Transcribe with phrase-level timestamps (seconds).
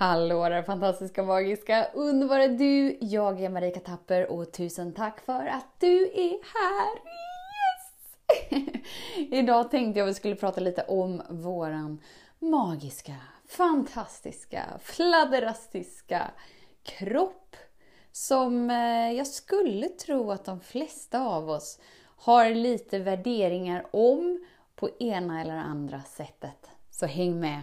[0.00, 2.98] Hallå där fantastiska, magiska, underbara du!
[3.00, 6.98] Jag är Marika Tapper och tusen tack för att du är här!
[8.52, 8.76] Yes!
[9.32, 12.02] Idag tänkte jag att vi skulle prata lite om våran
[12.38, 13.14] magiska,
[13.48, 16.30] fantastiska, fladderastiska
[16.82, 17.56] kropp
[18.12, 21.78] som eh, jag skulle tro att de flesta av oss
[22.16, 24.44] har lite värderingar om
[24.76, 26.70] på ena eller andra sättet.
[26.90, 27.62] Så häng med!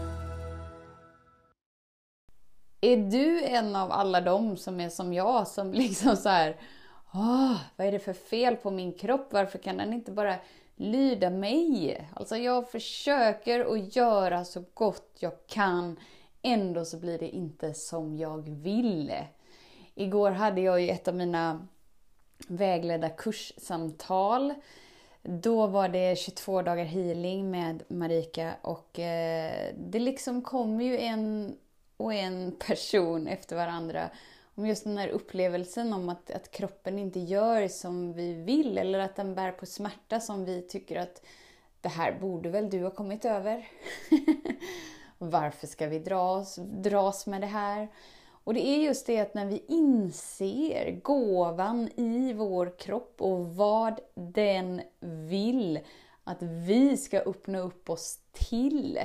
[2.81, 6.57] Är du en av alla dem som är som jag, som liksom så här,
[7.13, 9.27] Åh, vad är det för fel på min kropp?
[9.33, 10.35] Varför kan den inte bara
[10.75, 12.07] lyda mig?
[12.13, 15.99] Alltså jag försöker att göra så gott jag kan,
[16.41, 19.13] ändå så blir det inte som jag vill.
[19.95, 21.67] Igår hade jag ju ett av mina
[22.47, 24.53] vägledda kurssamtal.
[25.23, 31.57] Då var det 22 dagar healing med Marika och eh, det liksom kom ju en
[32.03, 34.09] och en person efter varandra
[34.55, 38.99] om just den här upplevelsen om att, att kroppen inte gör som vi vill eller
[38.99, 41.21] att den bär på smärta som vi tycker att
[41.81, 43.67] det här borde väl du ha kommit över?
[45.17, 47.87] Varför ska vi dras, dras med det här?
[48.43, 53.99] Och det är just det att när vi inser gåvan i vår kropp och vad
[54.15, 54.81] den
[55.29, 55.79] vill
[56.23, 58.99] att vi ska öppna upp oss till,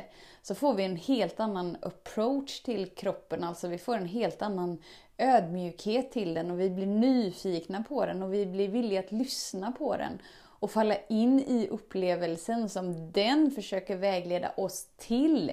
[0.47, 3.45] så får vi en helt annan approach till kroppen.
[3.45, 4.79] Alltså vi får en helt annan
[5.19, 9.73] ödmjukhet till den och vi blir nyfikna på den och vi blir villiga att lyssna
[9.73, 15.53] på den och falla in i upplevelsen som den försöker vägleda oss till.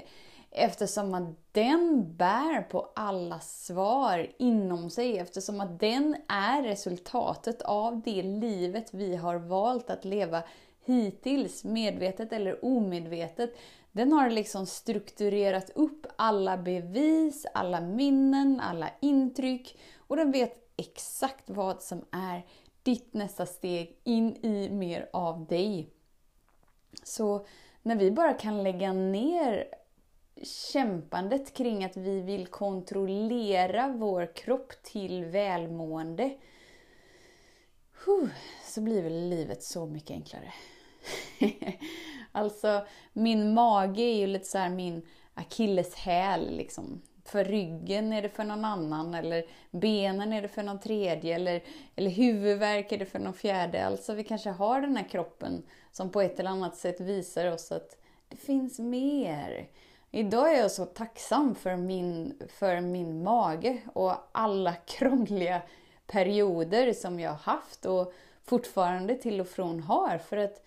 [0.52, 8.02] Eftersom att den bär på alla svar inom sig, eftersom att den är resultatet av
[8.02, 10.44] det livet vi har valt att leva
[10.86, 13.58] hittills, medvetet eller omedvetet.
[13.92, 21.50] Den har liksom strukturerat upp alla bevis, alla minnen, alla intryck och den vet exakt
[21.50, 22.46] vad som är
[22.84, 25.90] ditt nästa steg in i mer av dig.
[27.04, 27.46] Så
[27.82, 29.66] när vi bara kan lägga ner
[30.44, 36.38] kämpandet kring att vi vill kontrollera vår kropp till välmående
[38.64, 40.54] så blir väl livet så mycket enklare.
[42.32, 45.02] alltså, min mage är ju lite så här min
[45.34, 47.02] akilleshäl liksom.
[47.26, 51.64] För ryggen är det för någon annan, eller benen är det för någon tredje, eller,
[51.96, 53.86] eller huvudvärk är det för någon fjärde.
[53.86, 57.72] Alltså vi kanske har den här kroppen som på ett eller annat sätt visar oss
[57.72, 57.98] att
[58.28, 59.68] det finns mer.
[60.12, 65.62] Idag är jag så tacksam för min, för min mage och alla krångliga
[66.08, 70.18] perioder som jag har haft och fortfarande till och från har.
[70.18, 70.64] För att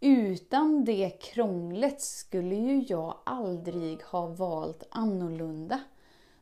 [0.00, 5.80] utan det krånglet skulle ju jag aldrig ha valt annorlunda.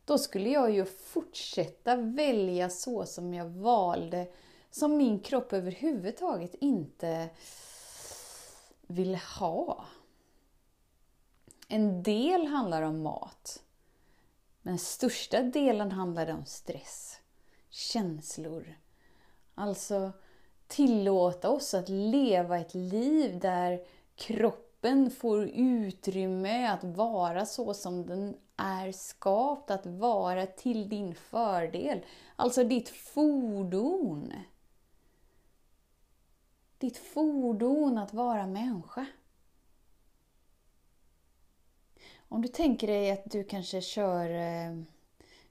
[0.05, 4.27] Då skulle jag ju fortsätta välja så som jag valde,
[4.71, 7.29] som min kropp överhuvudtaget inte
[8.87, 9.85] vill ha.
[11.69, 13.63] En del handlar om mat,
[14.63, 17.21] men största delen handlar om stress,
[17.71, 18.75] känslor.
[19.55, 20.13] Alltså,
[20.67, 23.81] tillåta oss att leva ett liv där
[24.17, 32.05] kroppen får utrymme att vara så som den är skapt att vara till din fördel.
[32.37, 34.33] Alltså ditt fordon.
[36.79, 39.07] Ditt fordon att vara människa.
[42.29, 44.83] Om du tänker dig att du kanske kör, eh,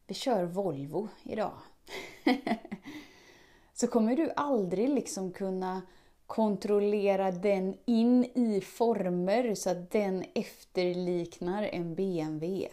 [0.07, 1.57] vi kör Volvo idag.
[3.73, 5.81] så kommer du aldrig liksom kunna
[6.25, 12.69] kontrollera den in i former så att den efterliknar en BMW.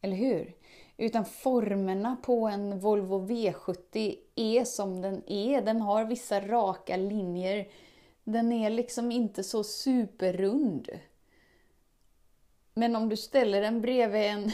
[0.00, 0.54] Eller hur?
[0.96, 5.62] Utan formerna på en Volvo V70 är som den är.
[5.62, 7.68] Den har vissa raka linjer.
[8.24, 10.88] Den är liksom inte så superrund.
[12.74, 14.50] Men om du ställer den bredvid en,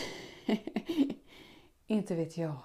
[1.86, 2.56] inte vet jag,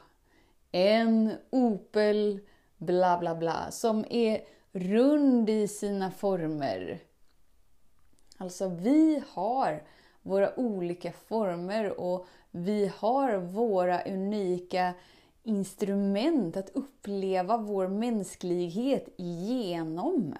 [0.75, 2.39] en Opel
[2.77, 4.41] bla bla bla som är
[4.71, 6.99] rund i sina former.
[8.37, 9.83] Alltså vi har
[10.21, 14.93] våra olika former och vi har våra unika
[15.43, 20.35] instrument att uppleva vår mänsklighet genom.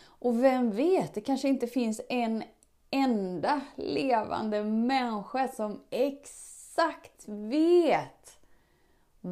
[0.00, 2.42] Och vem vet, det kanske inte finns en
[2.90, 8.37] enda levande människa som exakt vet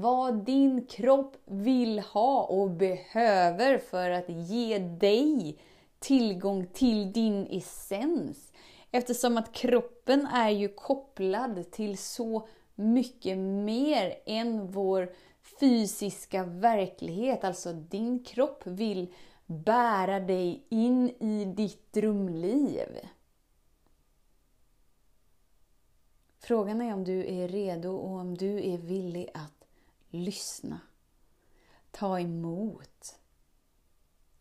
[0.00, 5.58] vad din kropp vill ha och behöver för att ge dig
[5.98, 8.52] tillgång till din essens.
[8.90, 15.12] Eftersom att kroppen är ju kopplad till så mycket mer än vår
[15.60, 17.44] fysiska verklighet.
[17.44, 19.12] Alltså din kropp vill
[19.46, 22.98] bära dig in i ditt drömliv.
[26.38, 29.55] Frågan är om du är redo och om du är villig att
[30.24, 30.80] lyssna,
[31.90, 33.18] ta emot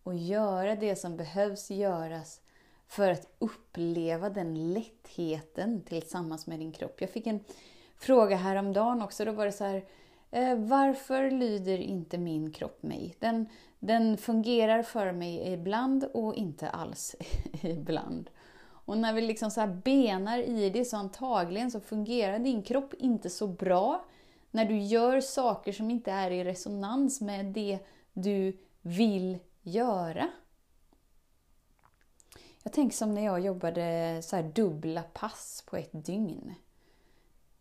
[0.04, 2.42] och göra det som behövs göras
[2.88, 7.01] för att uppleva den lättheten tillsammans med din kropp.
[7.01, 7.39] Jag fick en
[7.98, 9.25] fråga häromdagen också.
[9.25, 9.86] Då var det så här,
[10.31, 13.16] eh, varför lyder inte min kropp mig?
[13.19, 13.50] Den,
[13.80, 17.16] den fungerar för mig ibland och inte alls
[17.62, 18.30] ibland.
[18.86, 23.30] Och när vi liksom så benar i det så antagligen så fungerar din kropp inte
[23.30, 24.06] så bra
[24.56, 27.80] när du gör saker som inte är i resonans med det
[28.13, 30.30] du vill göra.
[32.63, 36.56] Jag tänker som när jag jobbade så dubbla pass på ett dygn.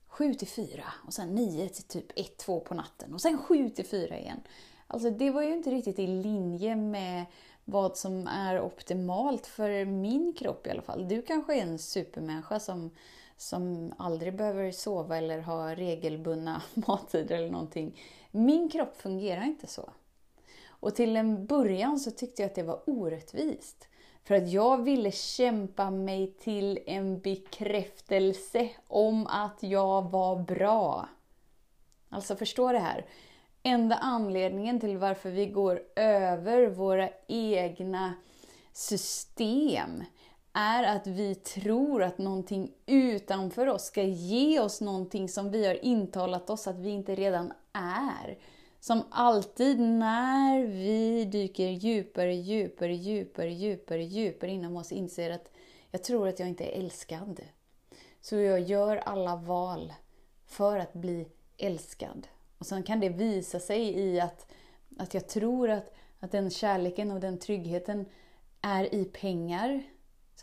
[0.07, 3.87] 7 till 4 och sen 9 till typ 1-2 på natten och sen 7 till
[3.87, 4.41] 4 igen.
[4.87, 7.25] Alltså det var ju inte riktigt i linje med
[7.65, 11.09] vad som är optimalt för min kropp i alla fall.
[11.09, 12.91] Du kanske är en supermänniska som,
[13.37, 18.01] som aldrig behöver sova eller ha regelbundna mattider eller någonting.
[18.31, 19.91] Min kropp fungerar inte så.
[20.67, 23.89] Och till en början så tyckte jag att det var orättvist.
[24.25, 31.09] För att jag ville kämpa mig till en bekräftelse om att jag var bra.
[32.09, 33.07] Alltså förstå det här.
[33.63, 38.15] Enda anledningen till varför vi går över våra egna
[38.73, 40.05] system
[40.55, 45.85] är att vi tror att någonting utanför oss ska ge oss någonting som vi har
[45.85, 48.39] intalat oss att vi inte redan är.
[48.81, 55.51] Som alltid när vi dyker djupare, djupare, djupare, djupare, djupare inom oss inser att
[55.91, 57.41] jag tror att jag inte är älskad.
[58.21, 59.93] Så jag gör alla val
[60.47, 61.29] för att bli
[61.59, 62.27] älskad.
[62.59, 64.53] Och sen kan det visa sig i att,
[64.99, 68.07] att jag tror att, att den kärleken och den tryggheten
[68.61, 69.83] är i pengar.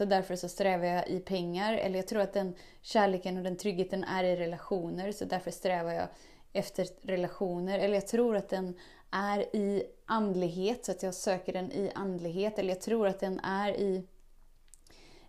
[0.01, 1.73] Så därför så strävar jag i pengar.
[1.73, 5.11] Eller jag tror att den kärleken och den tryggheten är i relationer.
[5.11, 6.07] Så därför strävar jag
[6.53, 7.79] efter relationer.
[7.79, 8.79] Eller jag tror att den
[9.11, 12.59] är i andlighet, så att jag söker den i andlighet.
[12.59, 14.03] Eller jag tror att den är i,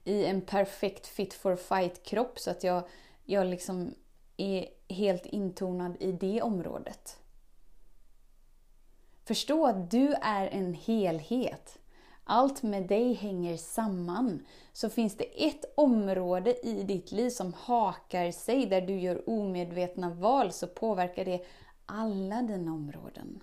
[0.04, 2.82] i en perfekt fit for fight-kropp, så att jag,
[3.24, 3.94] jag liksom
[4.36, 7.18] är helt intonad i det området.
[9.24, 11.78] Förstå att du är en helhet
[12.24, 14.46] allt med dig hänger samman.
[14.72, 20.10] Så finns det ett område i ditt liv som hakar sig, där du gör omedvetna
[20.10, 21.44] val, så påverkar det
[21.86, 23.42] alla dina områden.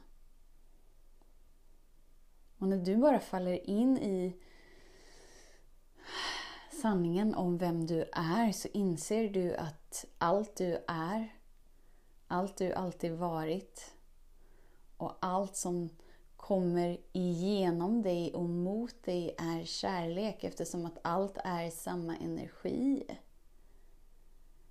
[2.57, 4.37] Och när du bara faller in i
[6.81, 11.35] sanningen om vem du är så inser du att allt du är,
[12.27, 13.95] allt du alltid varit
[14.97, 15.89] och allt som
[16.39, 23.03] kommer igenom dig och mot dig är kärlek eftersom att allt är samma energi.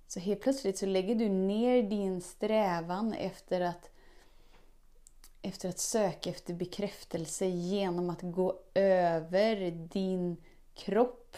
[0.07, 3.89] Så helt plötsligt så lägger du ner din strävan efter att,
[5.41, 10.37] efter att söka efter bekräftelse genom att gå över din
[10.73, 11.37] kropp.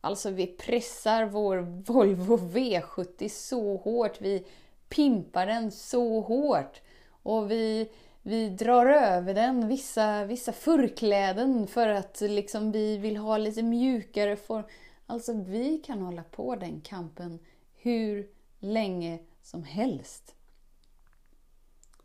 [0.00, 4.46] Alltså vi pressar vår Volvo V70 så hårt, vi
[4.88, 6.80] pimpar den så hårt
[7.22, 7.88] och vi
[8.26, 14.36] vi drar över den, vissa, vissa förkläden för att liksom vi vill ha lite mjukare
[14.36, 14.64] form.
[15.06, 17.38] Alltså vi kan hålla på den kampen
[17.76, 18.28] hur
[18.58, 20.34] länge som helst.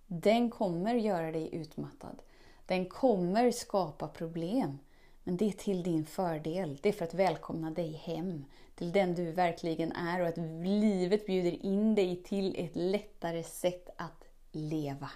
[0.07, 2.21] Den kommer göra dig utmattad.
[2.65, 4.77] Den kommer skapa problem.
[5.23, 6.79] Men det är till din fördel.
[6.81, 11.25] Det är för att välkomna dig hem till den du verkligen är och att livet
[11.25, 15.09] bjuder in dig till ett lättare sätt att leva.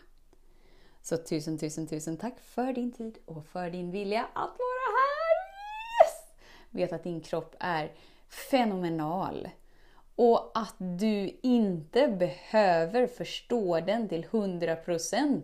[1.05, 5.35] Så tusen, tusen, tusen tack för din tid och för din vilja att vara här!
[6.03, 6.35] Yes!
[6.69, 7.91] Vet att din kropp är
[8.29, 9.49] fenomenal.
[10.15, 15.41] Och att du inte behöver förstå den till 100%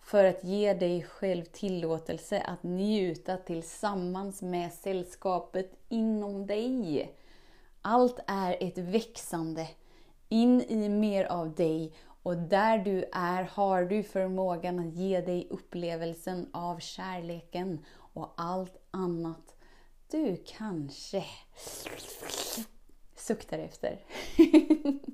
[0.00, 7.10] för att ge dig själv tillåtelse att njuta tillsammans med sällskapet inom dig.
[7.82, 9.68] Allt är ett växande
[10.28, 15.46] in i mer av dig och där du är har du förmågan att ge dig
[15.50, 19.54] upplevelsen av kärleken och allt annat
[20.10, 21.24] du kanske
[23.16, 24.04] suktar efter.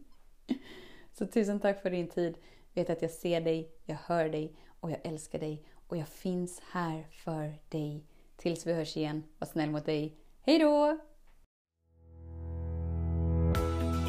[1.12, 2.38] Så tusen tack för din tid.
[2.74, 6.60] Vet att jag ser dig, jag hör dig och jag älskar dig och jag finns
[6.70, 8.04] här för dig.
[8.36, 10.16] Tills vi hörs igen, var snäll mot dig.
[10.40, 10.98] Hej då!